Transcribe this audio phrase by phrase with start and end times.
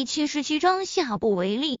[0.00, 1.78] 第七十七章下不为例。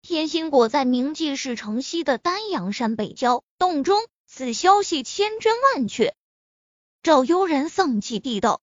[0.00, 6.14] 天心果在明记市城西的丹阳山北郊洞中，此消息千真万确。
[7.02, 8.62] 赵悠然丧气地道：“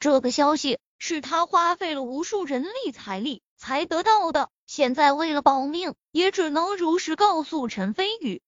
[0.00, 8.40] 这个消息是他花费了无数人力财力才得到的，现在为了保命，也只能如实告诉陈飞宇。”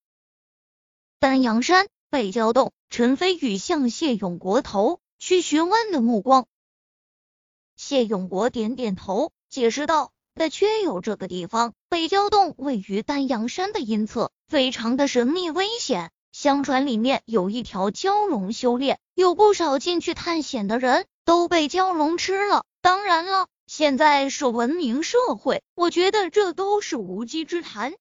[1.21, 6.47] 丹阳山北郊洞，陈飞宇向谢永国投去询问的目光。
[7.77, 16.09] 谢永国点点头，解释道：“的确有这个地方，北郊洞位于丹阳山的阴侧，非常的神秘危险。
[16.31, 22.65] 相传里面有一条蛟龙修炼，有不少进去探险的人都被蛟龙吃了。
[22.81, 27.93] 当然了，现在是文明社会，我觉得这都是无稽之谈。”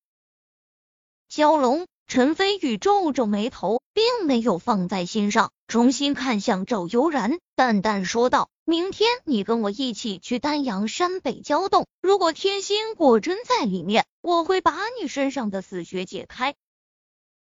[1.30, 8.48] 蛟龙，陈飞宇皱皱眉头，并没有放在心上，重新看向赵悠然，淡淡说道。
[8.68, 16.56] 明天你跟我一起去丹阳山北蛟洞，如果天心果真在里面，我会把你身上的死穴解开。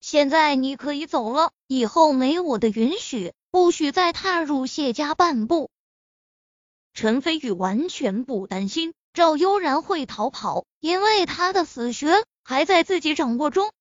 [0.01, 5.69] 现在你可以走了，以后没我的允许，不许再踏入谢家半步。
[6.93, 13.71] 陈飞宇完全不担心赵悠然会逃跑，因为他的死穴还在自己掌握中。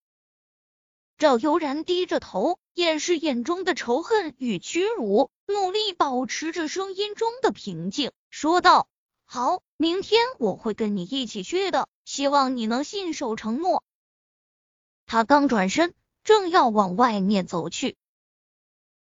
[1.19, 8.89] 赵悠然低着头，掩饰眼中的仇恨与屈辱，努力保持着声音中的平静，说道
[9.25, 13.85] ：“好，明天我会跟你一起去的，希望你能信守承诺。”
[15.05, 17.97] 他刚转身，正要往外面走去，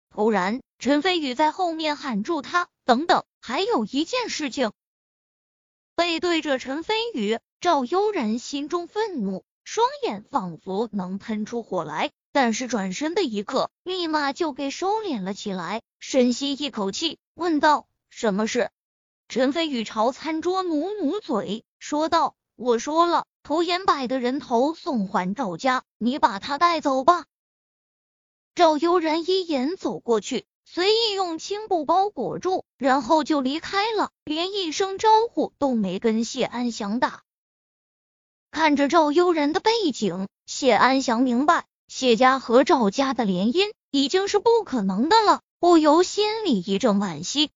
[0.09, 4.71] 突然陈飞宇在后面喊住他：“等等，还有一件事情。”
[5.93, 9.45] 背对着陈飞宇，赵悠然心中愤怒。
[9.63, 15.81] 双眼仿佛能喷出火来，但是转身的一刻，立马就给收敛了起来。
[15.99, 18.71] 深吸一口气，问道：“什么事？”
[19.27, 27.25] 陈飞宇朝餐桌努努嘴，说道：“我说了，涂延柏的人头送还赵家，你把他带走吧。”
[28.55, 37.23] 赵悠然一眼走过去，随意用青布包裹住，然后就离开了，连一声招呼都没跟谢安祥打。
[38.51, 47.51] 看着赵悠然的背景，谢安祥明白谢家和赵家的联姻已经是不可能的了，不由心里一阵惋惜。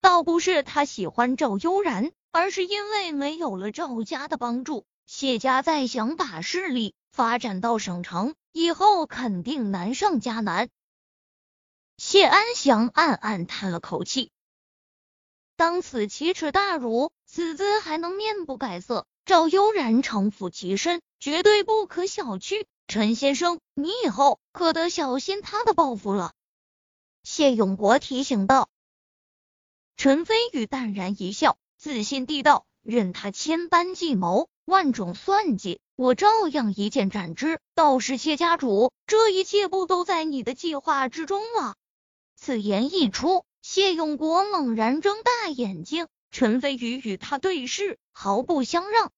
[0.00, 10.70] 倒不是他喜欢赵悠然，而是因为没有了赵家的帮助，谢家再想把势力发展到省城，以后肯定难上加难。
[11.98, 14.30] 谢安祥暗暗叹了口气，
[15.56, 19.04] 当此奇耻大辱，此子还能面不改色？
[19.26, 22.64] 赵悠然城府极深，绝对不可小觑。
[22.86, 26.32] 陈先生，你以后可得小心他的报复了。”
[27.24, 28.68] 谢永国提醒道。
[29.96, 37.60] 陈飞宇淡然一笑，自信地道：“任他千般计谋，万种算计，我照样一剑斩之。
[37.74, 41.76] 倒是谢家主，这一切不都在你的计划之中吗？”
[42.34, 46.08] 此言一出，谢永国猛然睁大眼睛。
[46.32, 49.12] 陈飞宇与他对视，毫不相让。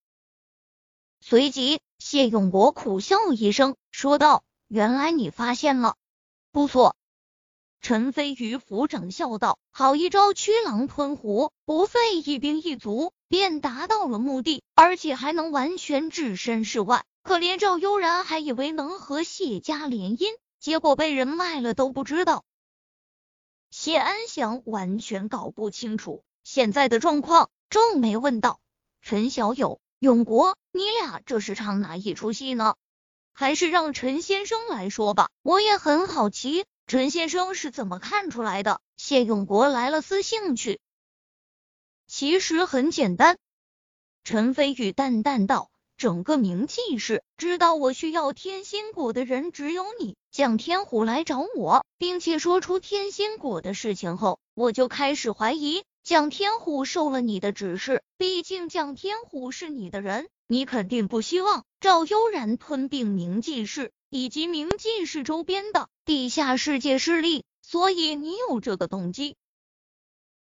[1.21, 5.97] 随即，谢永国苦笑一声，说道：“原来你发现了，
[6.53, 6.97] 不错。”
[7.81, 17.07] 陈飞宇抚掌笑道：“好一招驱狼吞虎，不费一兵一卒便达到了目的，而且还能完全置身事外。
[17.23, 20.27] 可怜赵悠然还以为能和谢家联姻，
[20.61, 22.45] 结果被人卖了都不知道。”
[23.73, 26.23] 谢安祥完全搞不清楚。
[26.43, 28.61] 现在的状况，皱眉问道
[29.01, 32.75] ：“陈小友，永国，你俩这是唱哪一出戏呢？
[33.33, 40.79] 还是让陈先生来说吧，我也很好奇，陈先生是怎么看出来的？”谢永国来了丝兴趣。
[42.07, 43.39] 其实很简单，
[44.25, 45.71] 陈飞宇淡淡道。
[45.97, 50.19] 整个明记市知道我需要天心果的人只有你。
[50.31, 58.03] 蒋天虎来找我，并且说出天心果的事情后，我就开始怀疑蒋天虎受了你的指示。
[58.19, 69.35] 毕竟蒋天虎是你的人，你肯定不希望赵悠然吞并明记市以及明记市周边的地下世界势力，所以你有这个动机。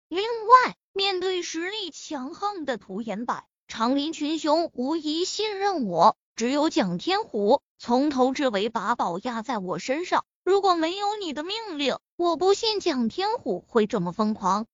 [0.09, 3.44] 另外，面对实力强横的涂延柏。
[3.67, 10.25] 长林群雄无疑信任我，只有蒋天虎从头至尾把宝压在我身上。
[10.44, 14.65] 如果没有你的命令，我不信蒋天虎会这么疯狂。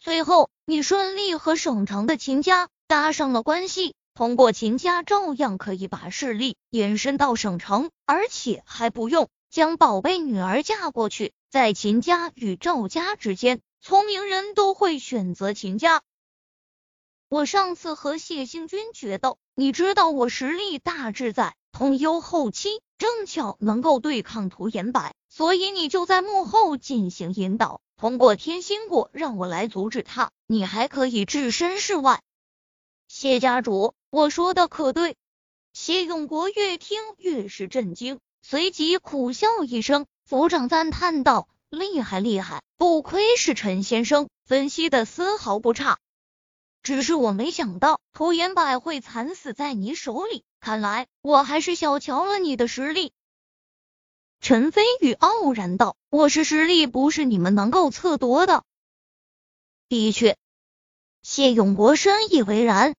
[0.00, 11.32] 最后，你顺利和省城的秦家搭上了关系，通过秦家照样可以把势力延伸到省城，而且还不用将宝贝女儿嫁过去。
[11.50, 16.02] 在秦家与赵家之间，聪明人都会选择秦家。
[17.28, 30.32] 我上次和谢星君决斗，你知道我实力大致在通幽后期，正巧能够对抗涂延柏，所以你就在幕后进行引导，通过天心果让我来阻止他。
[30.48, 32.20] 你还可以置身事外。
[33.06, 35.14] 谢家主，我说的可对？
[35.72, 45.98] 谢永国越听越是震惊，随即苦笑一声，府长赞叹道：“厉害厉害，不愧是陈先生，分析的丝毫不差。
[46.82, 53.12] 只是我没想到涂延柏会惨死在你手里，看来我还是小瞧了你的实力。”
[54.40, 58.64] 陈飞宇傲然道：“我是实力，不是你们能够测夺的。”
[59.88, 60.36] 的确。
[61.22, 62.94] 谢永国深以为然。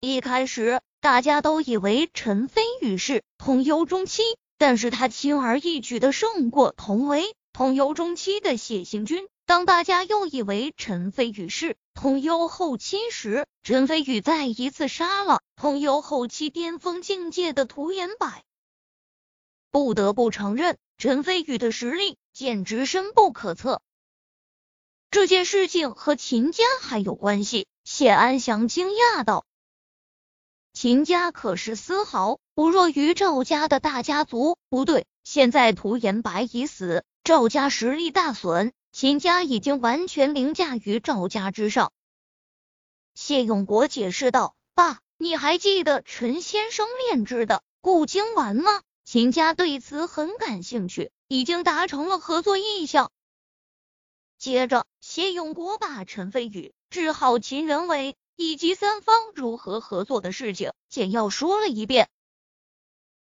[0.00, 4.22] 一开始，大家都以为陈飞宇是通幽中期，
[4.58, 9.28] 但是他轻而易举的胜过同为通幽中期的谢行军。
[9.46, 18.30] 当大家又以为陈飞宇是通幽后期时，陈飞宇再一次杀了通幽后期巅峰境界的涂延柏。
[19.70, 23.82] 不得不承认，陈飞宇的实力简直深不可测。
[25.10, 27.66] 这件事情和秦家还有关系？
[27.84, 29.46] 谢安祥惊讶道
[30.74, 34.58] ：“秦家可是丝毫不弱于赵家的大家族。
[34.68, 41.90] 不对，现在涂延白已死，赵家实力大损，秦家已经完全凌驾于赵家之上。”
[43.14, 48.82] 谢永国解释道：“爸，你还记得陈先生炼制的固精丸吗？
[49.10, 53.10] 秦家对此很感兴趣，已经达成了合作意向。”
[54.36, 62.10] 接着，谢永国把陈飞宇治好秦仁伟以及三方如何合作的事情简要说了一遍。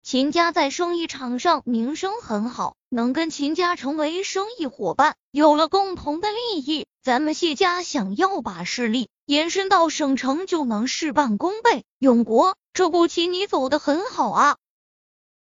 [0.03, 11.85] 秦家在生意场上名声很好，能跟秦家成为生意伙伴，有了共同的利益，咱们谢家想要把势力延伸到省城，就能事半功倍。
[11.99, 14.57] 永国，这步棋你走的很好啊！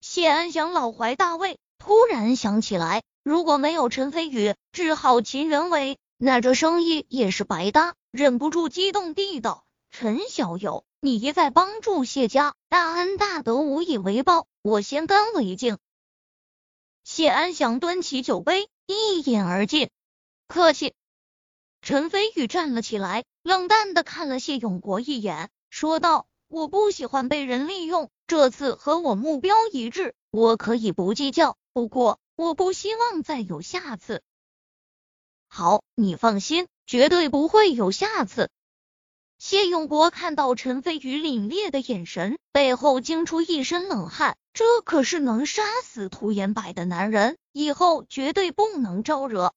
[0.01, 3.03] 谢安祥老怀大慰，突然想起来。
[3.23, 7.95] 如果没有陈飞宇治好秦元伟，那这生意也是白搭。
[8.11, 15.77] 忍不住激动地道：“陈小友，你一再帮助谢家，大恩大德无以为报，我先干为敬。”
[17.05, 19.91] 谢安祥端起酒杯，一饮而尽。
[20.49, 20.95] 客气。
[21.83, 31.57] 陈飞宇站了起来，冷淡的看了谢永国一眼，说道：“我不喜欢被人利用，这次和我目标一致，我可以不计较。
[31.73, 34.23] 不过。”我不希望再有下次。
[35.47, 38.49] 好，你放心，绝对不会有下次。
[39.37, 44.39] 谢永国看到陈飞宇凛冽的眼神，背后惊出一身冷汗。
[44.55, 49.53] 这可是能杀死涂延柏的男人，以后绝对不能招惹。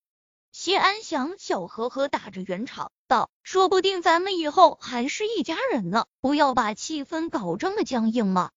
[0.52, 8.52] 谢安祥笑呵呵打着圆场道：“说不定咱们以后还是一家人呢，不要把气氛搞这么僵硬嘛。”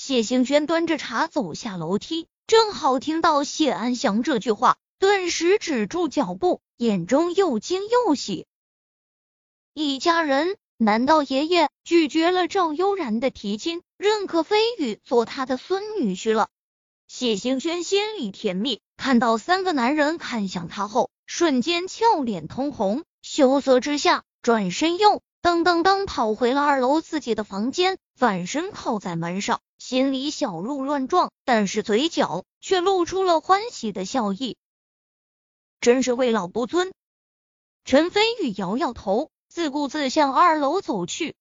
[0.00, 2.28] 谢兴轩端着茶走下楼梯。
[2.46, 8.46] 正好听到谢安祥这句话，顿时止住脚步，眼中又惊又喜。
[9.74, 10.56] 一家人？
[10.76, 16.48] 难道爷爷拒绝了赵悠然的提亲，认可飞宇做他的孙女婿了？
[17.08, 29.60] 谢兴轩心里甜蜜，看到三个男人看向他后，瞬间俏脸通红，羞涩之下，转身又噔噔噔跑回了二楼自己的房间，反身靠在门上。
[29.78, 34.56] 心里小鹿乱撞，但是嘴角却露出了欢喜的笑意。
[35.80, 36.92] 真是为老不尊。
[37.84, 41.36] 陈飞宇摇摇头，自顾自向二楼走去。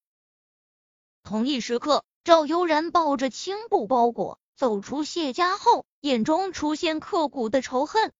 [1.24, 8.14] 同一时刻，赵悠然抱着青布包裹走出谢家后，眼中出现刻骨的仇恨。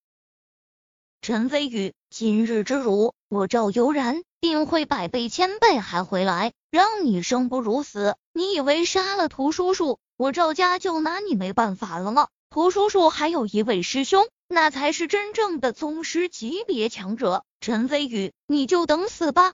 [1.22, 8.18] 陈飞宇，今日之辱，我赵悠然定会百倍千倍还回来，让你生不如死。
[8.38, 9.98] 你以为杀了涂叔叔？
[10.16, 12.28] 我赵家就拿你没办法了吗？
[12.52, 17.44] 涂叔叔还有一位师兄，那才是真正的宗师级别强者。
[17.62, 19.54] 陈飞宇，你就等死吧！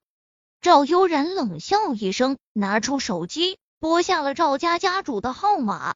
[0.59, 5.95] 赵悠然冷笑一声，拿出手机拨下了赵家家主的号码。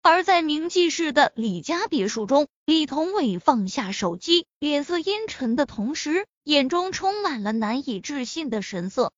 [0.00, 9.12] 而在明记市的李家别墅中，李同伟放下手机，脸色阴沉的同时，眼中充满了难以置信的神色。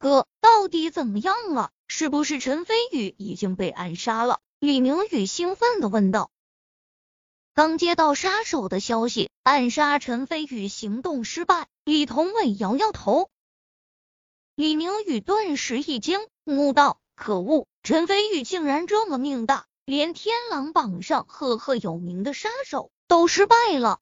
[0.00, 1.72] 哥，到底怎么样了？
[1.86, 4.40] 是不是陈飞宇已经被暗杀了？
[4.58, 6.30] 李明宇兴奋的问道。
[7.52, 11.68] 刚接到杀手的消息，暗杀陈飞宇行动失败。
[11.84, 13.28] 李同伟摇摇头。
[14.54, 24.00] 李明宇顿时一惊，怒道：“可恶，陈飞宇竟然这么命大，连天狼榜上赫赫有名的杀手都失败了。”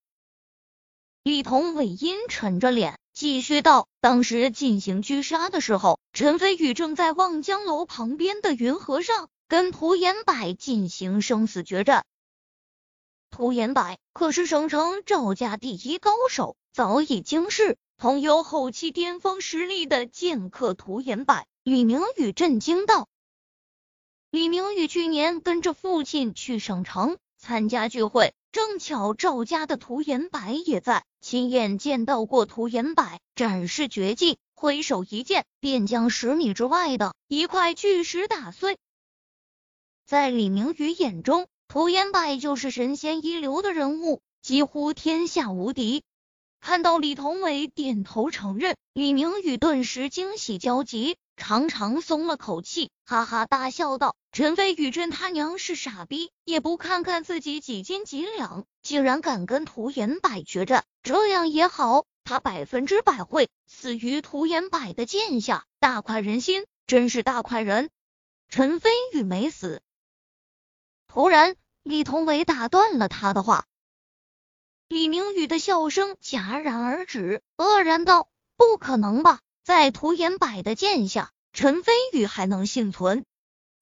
[1.24, 3.00] 李同伟阴沉着脸。
[3.18, 12.06] 继续道：“当时进行狙杀的时候，陈飞宇正在望江楼旁边的云河上跟涂延柏进行生死决战。
[13.28, 23.08] 涂延柏可是省城赵家第一高手，早已经世，同有后期巅峰实力的剑客涂延柏。”李明宇震惊道
[24.30, 38.78] ：“李明宇去年跟着父亲去省城参加聚会。”正巧赵家的涂延柏也在，亲眼见到过涂延柏展示绝技，挥手一剑便将十米之外的一块巨石打碎。
[40.06, 46.02] 在李明宇眼中，涂延柏就是神仙一流的人物，几乎天下无敌。
[46.60, 51.18] 看到李同伟点头承认，李明宇顿时惊喜交集。
[51.38, 60.84] 长长松了口气，哈哈大笑道：“陈飞宇真他娘是傻逼，也不看看自己几斤几两，竟然敢跟涂延柏决战。
[61.02, 67.88] 这样也好，他百分之百会死于涂延柏的剑下，大快人心，真是大快人。”
[68.50, 69.80] 陈飞宇没死。
[71.06, 73.64] 突然，李同伟打断了他的话。
[74.88, 83.26] 李明宇的笑声戛然而止，愕然道：“不可能吧？”在涂岩柏的剑下，陈飞宇还能幸存？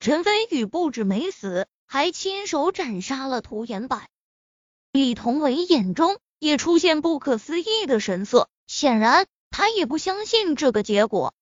[0.01, 4.03] 陈飞宇不止没死，还亲手斩杀了涂岩柏。
[4.91, 11.35] 李同伟眼中也出现不可思议的神色，显然他也不相信这个结果。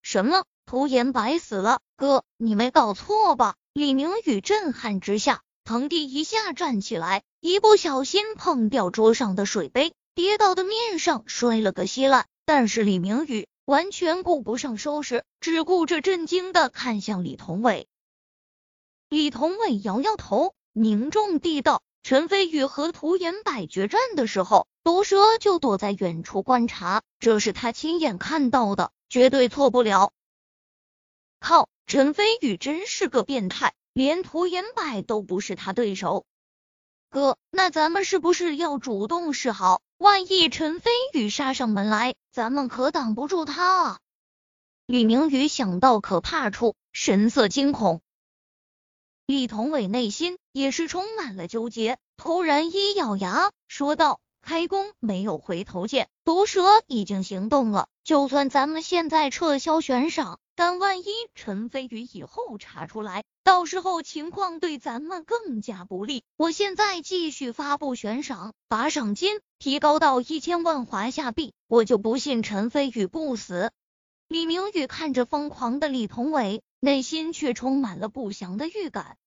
[0.00, 0.46] 什么？
[0.64, 1.82] 涂岩柏死了？
[1.98, 3.56] 哥，你没搞错吧？
[3.74, 12.26] 李明宇震撼之下，腾地一下站起来，一不小心碰掉桌上的水杯，跌到的面上摔了个稀烂。
[12.48, 17.86] 但是李明宇完全顾不上收拾，只顾着震惊的看向李同伟。
[19.10, 30.14] 李同伟摇摇头，凝重地道：“陈飞宇和涂岩柏决战的时候，毒蛇就躲在远处观察，这是他亲眼看到的，绝对错不了。”
[31.40, 36.24] 靠，陈飞宇真是个变态，连涂岩柏都不是他对手。
[37.10, 39.80] 哥，那咱们是不是要主动示好？
[39.96, 43.98] 万一陈飞宇杀上门来，咱们可挡不住他啊！
[44.86, 48.02] 李明宇想到可怕处，神色惊恐。
[49.26, 57.86] 李同伟内心也是充满了纠结，突然一咬牙说道：“开弓没有回头箭，毒蛇已经行动了。
[58.02, 66.24] 就算咱们现在撤销悬赏。”但万一陈飞宇以后查出来，到时候情况对咱们更加不利。
[66.38, 73.70] 我现在继续发布悬赏，把赏金提高到一千万华夏币，我就不信陈飞宇不死。
[74.28, 79.18] 李明宇看着疯狂的李同伟，内心却充满了不祥的预感。